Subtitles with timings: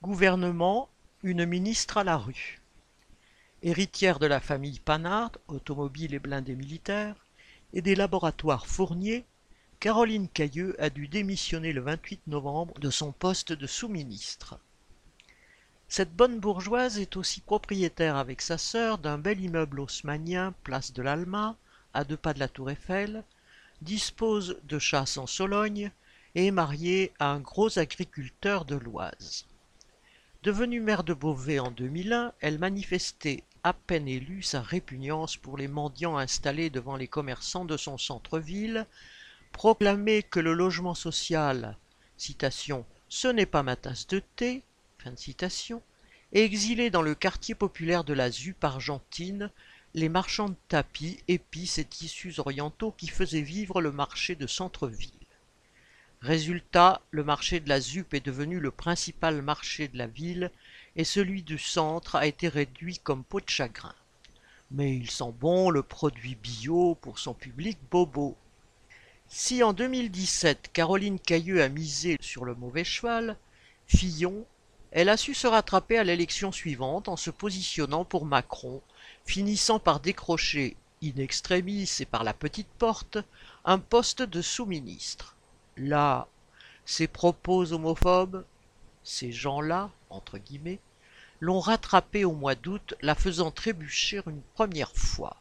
[0.00, 0.88] Gouvernement,
[1.24, 2.62] une ministre à la rue.
[3.64, 7.16] Héritière de la famille Panard, automobile et blindés militaires,
[7.72, 9.24] et des laboratoires Fournier,
[9.80, 14.60] Caroline Cailleux a dû démissionner le 28 novembre de son poste de sous-ministre.
[15.88, 21.02] Cette bonne bourgeoise est aussi propriétaire avec sa sœur d'un bel immeuble haussmannien, place de
[21.02, 21.56] l'Alma,
[21.92, 23.24] à deux pas de la tour Eiffel,
[23.82, 25.90] dispose de chasse en Sologne
[26.36, 29.44] et est mariée à un gros agriculteur de l'Oise.
[30.44, 35.66] Devenue maire de Beauvais en 2001, elle manifestait à peine élue sa répugnance pour les
[35.66, 38.86] mendiants installés devant les commerçants de son centre-ville,
[39.50, 41.76] proclamait que le logement social,
[42.16, 44.62] ce n'est pas ma tasse de thé,
[44.98, 45.82] fin de citation,
[46.32, 49.50] et exilé dans le quartier populaire de la ZUP argentine
[49.94, 55.17] les marchands de tapis, épices et tissus orientaux qui faisaient vivre le marché de centre-ville.
[56.20, 60.50] Résultat, le marché de la ZUP est devenu le principal marché de la ville
[60.96, 63.94] et celui du centre a été réduit comme peau de chagrin.
[64.72, 68.36] Mais il sent bon le produit bio pour son public bobo.
[69.28, 73.36] Si en 2017 Caroline Cailleux a misé sur le mauvais cheval,
[73.86, 74.44] Fillon,
[74.90, 78.82] elle a su se rattraper à l'élection suivante en se positionnant pour Macron,
[79.24, 83.18] finissant par décrocher, in extremis et par la petite porte,
[83.64, 85.36] un poste de sous-ministre.
[85.78, 86.26] Là,
[86.84, 88.44] ses propos homophobes,
[89.04, 90.80] ces gens-là, entre guillemets,
[91.38, 95.36] l'ont rattrapée au mois d'août, la faisant trébucher une première fois.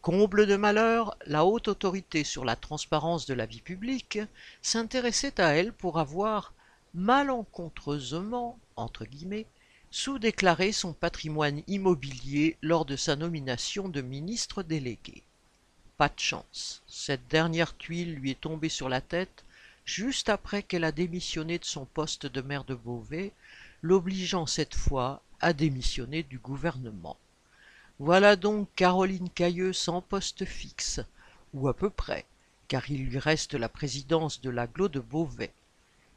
[0.00, 4.20] Comble de malheur, la haute autorité sur la transparence de la vie publique
[4.62, 6.52] s'intéressait à elle pour avoir
[6.94, 9.46] malencontreusement, entre guillemets,
[9.90, 15.24] sous-déclaré son patrimoine immobilier lors de sa nomination de ministre délégué.
[15.96, 19.44] Pas de chance, cette dernière tuile lui est tombée sur la tête
[19.88, 23.32] juste après qu'elle a démissionné de son poste de maire de Beauvais,
[23.80, 27.16] l'obligeant cette fois à démissionner du gouvernement.
[27.98, 31.00] Voilà donc Caroline Cailleux sans poste fixe,
[31.54, 32.26] ou à peu près,
[32.68, 35.54] car il lui reste la présidence de l'aglo de Beauvais.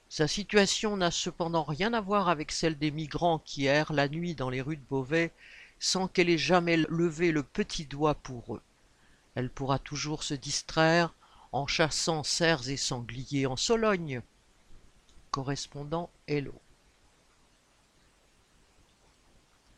[0.09, 4.35] Sa situation n'a cependant rien à voir avec celle des migrants qui errent la nuit
[4.35, 5.31] dans les rues de Beauvais
[5.79, 8.61] sans qu'elle ait jamais levé le petit doigt pour eux.
[9.35, 11.13] Elle pourra toujours se distraire
[11.51, 14.21] en chassant cerfs et sangliers en Sologne.
[15.31, 16.53] Correspondant Hello.